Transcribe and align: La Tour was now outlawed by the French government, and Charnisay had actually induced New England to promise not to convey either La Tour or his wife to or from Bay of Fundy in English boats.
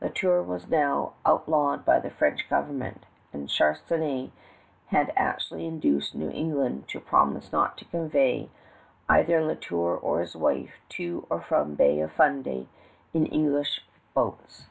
La 0.00 0.08
Tour 0.08 0.42
was 0.42 0.66
now 0.70 1.12
outlawed 1.26 1.84
by 1.84 2.00
the 2.00 2.08
French 2.08 2.48
government, 2.48 3.04
and 3.34 3.48
Charnisay 3.50 4.30
had 4.86 5.12
actually 5.14 5.66
induced 5.66 6.14
New 6.14 6.30
England 6.30 6.88
to 6.88 7.00
promise 7.00 7.52
not 7.52 7.76
to 7.76 7.84
convey 7.84 8.48
either 9.10 9.42
La 9.42 9.52
Tour 9.60 9.94
or 9.94 10.20
his 10.20 10.34
wife 10.34 10.80
to 10.88 11.26
or 11.28 11.42
from 11.42 11.74
Bay 11.74 12.00
of 12.00 12.10
Fundy 12.12 12.66
in 13.12 13.26
English 13.26 13.86
boats. 14.14 14.68